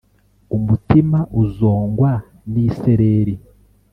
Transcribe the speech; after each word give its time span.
Umutima 0.57 1.19
uzongwa 1.41 2.11
nisereri, 2.51 3.35